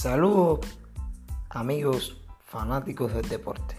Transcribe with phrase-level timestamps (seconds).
[0.00, 0.60] Saludos
[1.50, 2.16] amigos
[2.46, 3.76] fanáticos del deporte.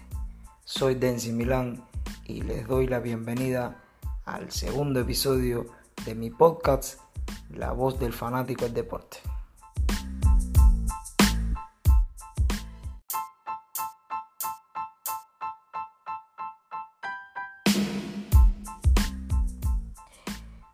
[0.64, 1.84] Soy Denzi Milán
[2.24, 3.82] y les doy la bienvenida
[4.24, 5.66] al segundo episodio
[6.06, 7.00] de mi podcast
[7.50, 9.18] La voz del fanático del deporte.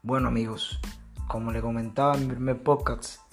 [0.02, 0.78] Bueno amigos,
[1.26, 3.27] como le comentaba en mi primer podcast,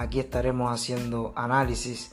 [0.00, 2.10] aquí estaremos haciendo análisis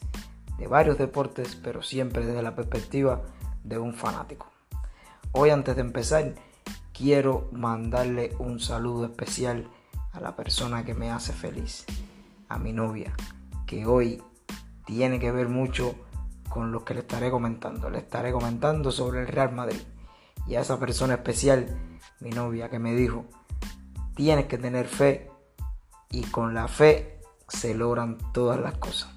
[0.58, 3.22] de varios deportes, pero siempre desde la perspectiva
[3.64, 4.48] de un fanático.
[5.32, 6.36] Hoy antes de empezar,
[6.92, 9.70] quiero mandarle un saludo especial
[10.12, 11.86] a la persona que me hace feliz,
[12.50, 13.14] a mi novia,
[13.66, 14.22] que hoy
[14.86, 15.96] tiene que ver mucho
[16.50, 17.90] con lo que le estaré comentando.
[17.90, 19.82] Le estaré comentando sobre el Real Madrid.
[20.46, 21.68] Y a esa persona especial,
[22.20, 23.24] mi novia, que me dijo,
[24.14, 25.32] tienes que tener fe
[26.10, 27.17] y con la fe
[27.48, 29.10] se logran todas las cosas.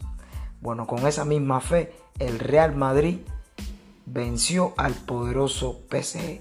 [0.61, 3.19] Bueno, con esa misma fe, el Real Madrid
[4.07, 6.41] venció al poderoso PSG,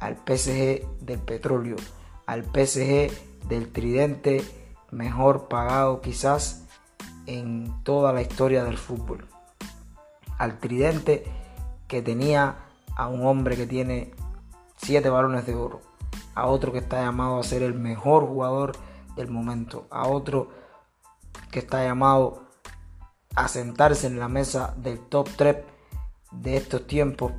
[0.00, 1.76] al PSG del petróleo,
[2.26, 3.10] al PSG
[3.48, 4.44] del tridente
[4.90, 6.66] mejor pagado quizás
[7.26, 9.26] en toda la historia del fútbol.
[10.38, 11.24] Al tridente
[11.88, 12.58] que tenía
[12.96, 14.12] a un hombre que tiene
[14.76, 15.80] siete balones de oro,
[16.34, 18.72] a otro que está llamado a ser el mejor jugador
[19.16, 20.50] del momento, a otro
[21.50, 22.48] que está llamado
[23.34, 25.56] a sentarse en la mesa del top 3
[26.32, 27.32] de estos tiempos.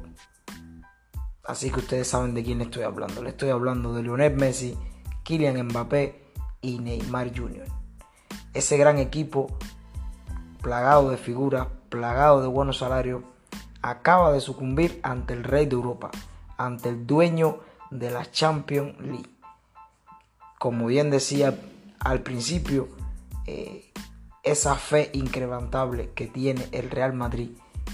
[1.44, 3.24] Así que ustedes saben de quién estoy hablando.
[3.24, 4.78] Le estoy hablando de Lionel Messi,
[5.24, 7.66] Kylian Mbappé y Neymar Jr.
[8.54, 9.48] Ese gran equipo,
[10.62, 13.24] plagado de figuras, plagado de buenos salarios,
[13.82, 16.12] acaba de sucumbir ante el rey de Europa,
[16.58, 17.60] ante el dueño
[17.92, 19.30] de la Champions League.
[20.58, 21.58] Como bien decía
[22.00, 22.90] al principio,
[23.50, 23.92] eh,
[24.44, 27.50] esa fe incrementable que tiene el Real Madrid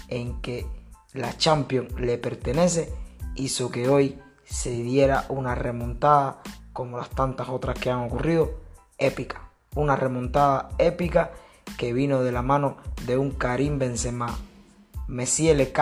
[0.09, 0.65] en que
[1.13, 2.93] la Champions le pertenece
[3.35, 6.41] hizo que hoy se diera una remontada
[6.73, 8.51] como las tantas otras que han ocurrido,
[8.97, 9.49] épica.
[9.75, 11.31] Una remontada épica
[11.77, 14.37] que vino de la mano de un Karim Benzema.
[15.07, 15.79] Messi LK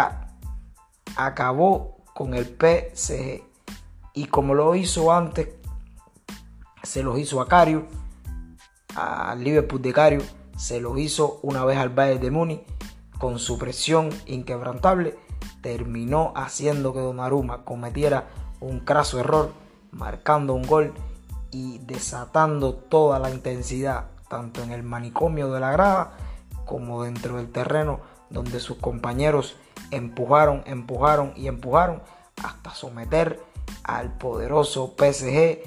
[1.15, 3.41] acabó con el PSG
[4.13, 5.49] y como lo hizo antes,
[6.83, 7.87] se lo hizo a Cario,
[8.95, 10.21] al Liverpool de Cario,
[10.57, 12.61] se lo hizo una vez al Bayern de Múnich,
[13.17, 15.15] con su presión inquebrantable,
[15.61, 18.27] terminó haciendo que Donnarumma cometiera
[18.59, 19.51] un craso error,
[19.91, 20.93] marcando un gol
[21.51, 26.17] y desatando toda la intensidad, tanto en el manicomio de la grada
[26.65, 29.55] como dentro del terreno, donde sus compañeros
[29.91, 32.01] empujaron, empujaron y empujaron
[32.43, 33.39] hasta someter
[33.83, 35.61] al poderoso PSG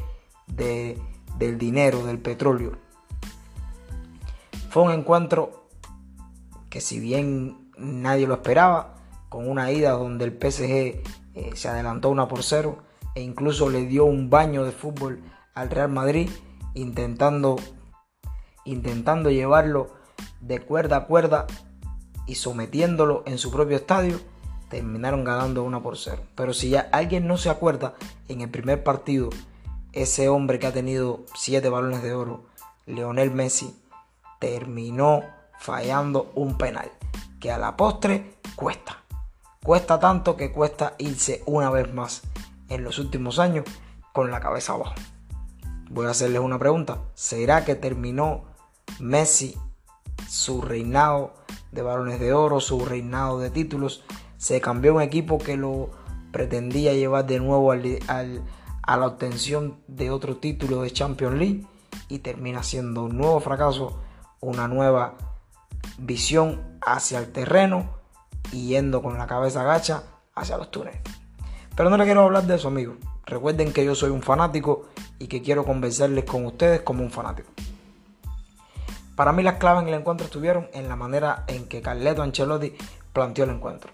[0.46, 1.00] de,
[1.38, 2.72] del dinero, del petróleo.
[4.76, 5.70] Fue un encuentro
[6.68, 8.96] que si bien nadie lo esperaba,
[9.30, 12.80] con una ida donde el PSG eh, se adelantó una por cero
[13.14, 15.22] e incluso le dio un baño de fútbol
[15.54, 16.28] al Real Madrid
[16.74, 17.56] intentando,
[18.66, 19.94] intentando llevarlo
[20.42, 21.46] de cuerda a cuerda
[22.26, 24.20] y sometiéndolo en su propio estadio
[24.68, 26.20] terminaron ganando 1 por 0.
[26.34, 27.94] Pero si ya alguien no se acuerda,
[28.28, 29.30] en el primer partido,
[29.94, 32.44] ese hombre que ha tenido 7 balones de oro,
[32.84, 33.74] Leonel Messi,
[34.38, 35.22] terminó
[35.58, 36.90] fallando un penal.
[37.40, 39.02] Que a la postre cuesta.
[39.62, 42.22] Cuesta tanto que cuesta irse una vez más
[42.68, 43.64] en los últimos años
[44.12, 44.94] con la cabeza abajo.
[45.90, 46.98] Voy a hacerles una pregunta.
[47.14, 48.44] ¿Será que terminó
[48.98, 49.56] Messi
[50.28, 51.34] su reinado
[51.72, 54.04] de balones de oro, su reinado de títulos?
[54.38, 55.90] se cambió un equipo que lo
[56.30, 61.66] pretendía llevar de nuevo a la obtención de otro título de Champions League
[62.08, 63.98] y termina siendo un nuevo fracaso,
[64.40, 65.14] una nueva
[65.98, 67.96] visión hacia el terreno
[68.52, 70.02] y yendo con la cabeza gacha
[70.34, 71.00] hacia los túneles.
[71.74, 72.96] Pero no le quiero hablar de eso, amigos.
[73.24, 74.86] Recuerden que yo soy un fanático
[75.18, 77.50] y que quiero convencerles con ustedes como un fanático.
[79.16, 82.74] Para mí las claves en el encuentro estuvieron en la manera en que Carleto Ancelotti
[83.12, 83.90] planteó el encuentro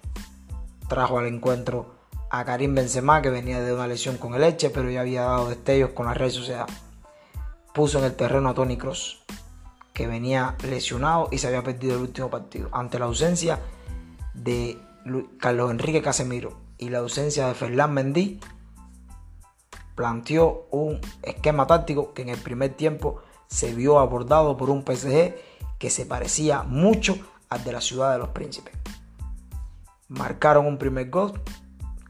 [0.93, 1.95] trajo al encuentro
[2.29, 5.49] a Karim Benzema, que venía de una lesión con el Eche, pero ya había dado
[5.49, 6.67] destellos con la Real Sociedad.
[7.73, 9.25] Puso en el terreno a Tony Cross,
[9.93, 12.69] que venía lesionado y se había perdido el último partido.
[12.73, 13.61] Ante la ausencia
[14.35, 14.79] de
[15.39, 18.41] Carlos Enrique Casemiro y la ausencia de Ferland Mendy,
[19.95, 25.35] planteó un esquema táctico que en el primer tiempo se vio abordado por un PSG
[25.79, 27.19] que se parecía mucho
[27.51, 28.73] al de la ciudad de los príncipes
[30.13, 31.33] marcaron un primer gol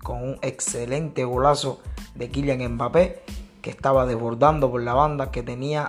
[0.03, 1.81] con un excelente golazo
[2.15, 3.23] de Kylian Mbappé
[3.63, 5.87] que estaba desbordando por la banda que tenía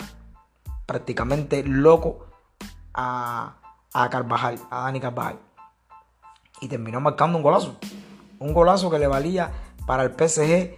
[0.86, 2.28] prácticamente loco
[2.94, 3.56] a,
[3.94, 5.40] a Carvajal, a Dani Carvajal.
[6.62, 7.78] Y terminó marcando un golazo.
[8.40, 9.52] Un golazo que le valía
[9.86, 10.78] para el PSG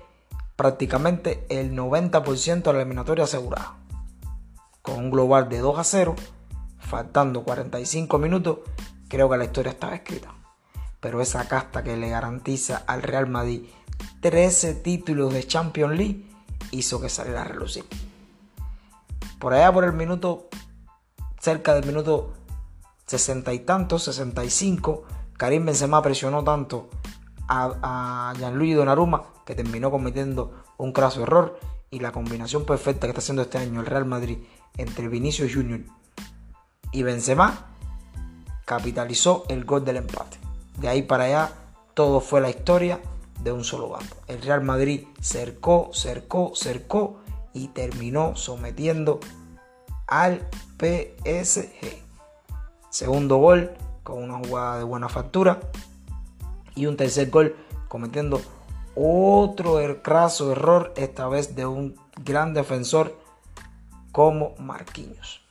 [0.56, 3.75] prácticamente el 90% de la eliminatoria asegurada.
[4.81, 6.16] Con un global de 2 a 0,
[6.80, 8.60] faltando 45 minutos,
[9.07, 10.34] creo que la historia estaba escrita.
[11.00, 13.63] Pero esa casta que le garantiza al Real Madrid
[14.22, 16.25] 13 títulos de Champions League
[16.72, 17.86] hizo que saliera a relucir.
[19.39, 20.49] Por allá por el minuto,
[21.39, 22.33] cerca del minuto
[23.07, 25.03] 60 y tanto, 65,
[25.37, 26.89] Karim Benzema presionó tanto
[27.47, 31.59] a, a Gianluigi Donnarumma que terminó cometiendo un craso error
[31.91, 34.39] y la combinación perfecta que está haciendo este año el Real Madrid
[34.77, 35.81] entre Vinicius Junior
[36.91, 37.67] y Benzema
[38.65, 40.37] capitalizó el gol del empate.
[40.77, 41.51] De ahí para allá
[41.93, 42.99] todo fue la historia
[43.41, 44.15] de un solo bando.
[44.27, 47.19] El Real Madrid cercó, cercó, cercó
[47.56, 49.19] y terminó sometiendo
[50.06, 50.48] al
[50.78, 52.04] PSG.
[52.92, 53.72] Segundo gol
[54.04, 55.60] con una jugada de buena factura
[56.75, 57.56] y un tercer gol
[57.88, 58.42] cometiendo
[58.94, 63.18] otro craso error, esta vez de un gran defensor
[64.12, 65.42] como Marquinhos.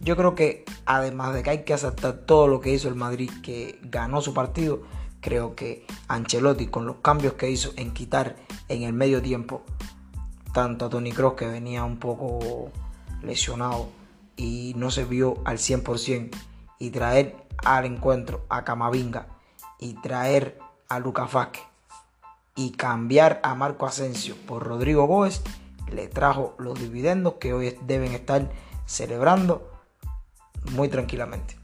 [0.00, 3.30] Yo creo que además de que hay que aceptar todo lo que hizo el Madrid,
[3.42, 4.82] que ganó su partido,
[5.20, 8.36] creo que Ancelotti con los cambios que hizo en quitar
[8.68, 9.62] en el medio tiempo
[10.54, 12.70] tanto a Tony Kroos que venía un poco
[13.22, 13.88] lesionado
[14.36, 16.30] y no se vio al 100%
[16.78, 19.26] y traer al encuentro a Camavinga
[19.80, 20.58] y traer
[20.88, 21.60] a Luca Faque
[22.54, 25.42] y cambiar a Marco Asensio por Rodrigo Góez
[25.90, 28.48] le trajo los dividendos que hoy deben estar
[28.86, 29.68] celebrando
[30.70, 31.58] muy tranquilamente.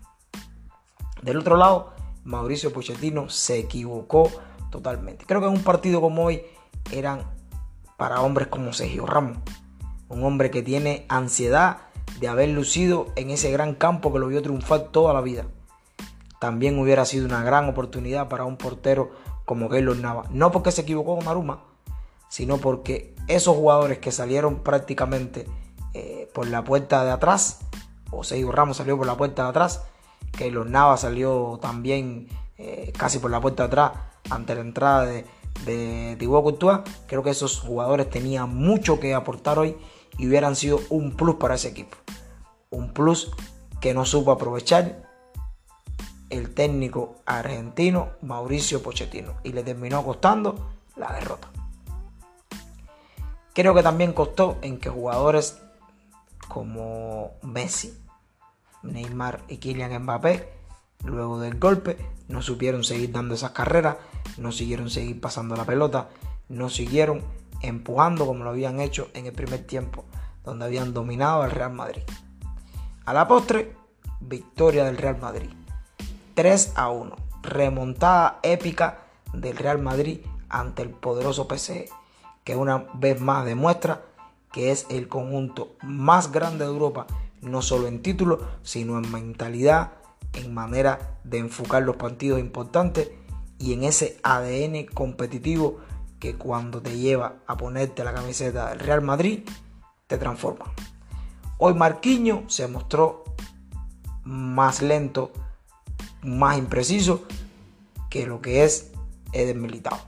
[1.23, 1.93] Del otro lado,
[2.25, 4.31] Mauricio Pochettino se equivocó
[4.71, 5.27] totalmente.
[5.27, 6.43] Creo que en un partido como hoy
[6.91, 7.40] eran
[8.01, 9.37] para hombres como Sergio Ramos,
[10.09, 11.83] un hombre que tiene ansiedad
[12.19, 15.45] de haber lucido en ese gran campo que lo vio triunfar toda la vida.
[16.41, 19.11] También hubiera sido una gran oportunidad para un portero
[19.45, 20.25] como Keylor Nava.
[20.31, 21.65] No porque se equivocó con Maruma,
[22.31, 25.47] sino porque esos jugadores que salieron prácticamente
[25.93, 27.59] eh, por la puerta de atrás,
[28.11, 29.83] o Sergio Ramos salió por la puerta de atrás,
[30.39, 33.93] Keylor Nava salió también eh, casi por la puerta de atrás
[34.31, 35.27] ante la entrada de,
[35.65, 36.81] de Thibaut Courtois.
[37.07, 39.77] Creo que esos jugadores tenían mucho que aportar hoy
[40.19, 41.97] y hubieran sido un plus para ese equipo.
[42.71, 43.31] Un plus
[43.81, 45.09] que no supo aprovechar
[46.31, 51.49] el técnico argentino Mauricio Pochettino y le terminó costando la derrota.
[53.53, 55.61] Creo que también costó en que jugadores
[56.49, 57.99] como Messi,
[58.83, 60.60] Neymar y Kylian Mbappé,
[61.05, 61.97] luego del golpe,
[62.29, 63.97] no supieron seguir dando esas carreras,
[64.39, 66.09] no siguieron seguir pasando la pelota,
[66.49, 67.23] no siguieron
[67.63, 70.05] empujando como lo habían hecho en el primer tiempo,
[70.45, 72.03] donde habían dominado al Real Madrid.
[73.05, 73.75] A la postre,
[74.21, 75.51] victoria del Real Madrid.
[76.35, 77.17] 3 a 1.
[77.43, 79.01] Remontada épica
[79.33, 81.87] del Real Madrid ante el poderoso PSG,
[82.45, 84.03] que una vez más demuestra
[84.53, 87.07] que es el conjunto más grande de Europa,
[87.41, 89.93] no solo en título, sino en mentalidad,
[90.33, 93.11] en manera de enfocar los partidos importantes
[93.59, 95.79] y en ese ADN competitivo
[96.19, 99.49] que cuando te lleva a ponerte la camiseta del Real Madrid,
[100.07, 100.67] te transforma.
[101.59, 103.25] Hoy Marquinho se mostró
[104.25, 105.33] más lento
[106.23, 107.25] más impreciso
[108.09, 108.93] que lo que es
[109.33, 109.99] Eden Militao.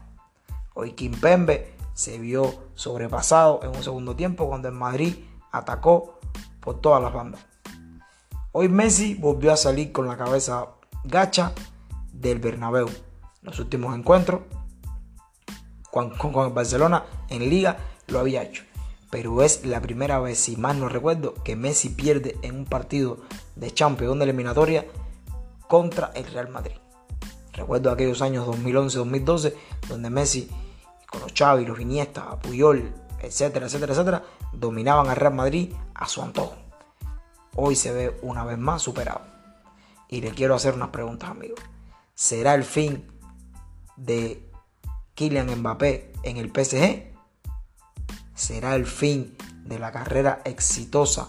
[0.75, 5.15] Hoy Kimpembe se vio sobrepasado en un segundo tiempo cuando el Madrid
[5.51, 6.19] atacó
[6.61, 7.45] por todas las bandas.
[8.55, 10.67] Hoy Messi volvió a salir con la cabeza
[11.05, 11.53] gacha
[12.13, 12.87] del Bernabéu.
[13.41, 14.43] Los últimos encuentros
[15.91, 17.79] con, con, el Barcelona en liga
[18.09, 18.65] lo había hecho.
[19.11, 23.21] Pero es la primera vez, si mal no recuerdo, que Messi pierde en un partido
[23.57, 24.87] de Champions de eliminatoria
[25.67, 26.77] contra el Real Madrid.
[27.55, 29.55] Recuerdo aquellos años 2011-2012
[29.89, 30.51] donde Messi
[31.07, 32.93] con los Xavi, los Iniesta, Puyol,
[33.23, 36.62] etcétera, etcétera, etcétera, dominaban al Real Madrid a su antojo.
[37.55, 39.21] Hoy se ve una vez más superado.
[40.09, 41.61] Y le quiero hacer unas preguntas, amigos.
[42.15, 43.11] ¿Será el fin
[43.97, 44.49] de
[45.15, 47.13] Kylian Mbappé en el PSG?
[48.35, 51.29] ¿Será el fin de la carrera exitosa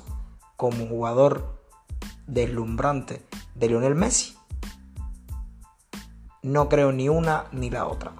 [0.55, 1.61] como jugador
[2.27, 3.25] deslumbrante
[3.55, 4.37] de Lionel Messi?
[6.41, 8.13] No creo ni una ni la otra.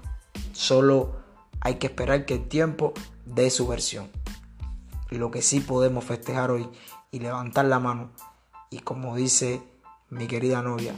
[0.52, 1.16] Solo
[1.60, 2.92] hay que esperar que el tiempo
[3.24, 4.10] dé su versión.
[5.10, 6.68] Lo que sí podemos festejar hoy
[7.14, 8.10] y levantar la mano.
[8.70, 9.62] Y como dice
[10.10, 10.96] mi querida novia,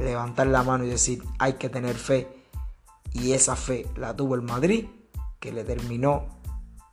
[0.00, 2.28] levantar la mano y decir, hay que tener fe.
[3.12, 4.86] Y esa fe la tuvo el Madrid,
[5.38, 6.26] que le terminó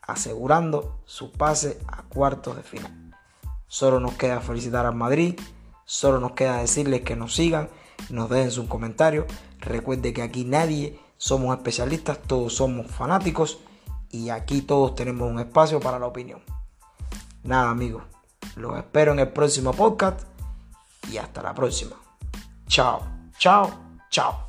[0.03, 3.15] asegurando su pase a cuartos de final.
[3.67, 5.39] Solo nos queda felicitar al Madrid,
[5.85, 7.69] solo nos queda decirles que nos sigan,
[8.11, 9.25] nos dejen sus comentarios.
[9.59, 13.59] Recuerde que aquí nadie somos especialistas, todos somos fanáticos
[14.11, 16.41] y aquí todos tenemos un espacio para la opinión.
[17.43, 18.03] Nada amigos,
[18.55, 20.21] los espero en el próximo podcast
[21.11, 21.95] y hasta la próxima.
[22.67, 23.01] Chao,
[23.37, 23.71] chao,
[24.09, 24.48] chao.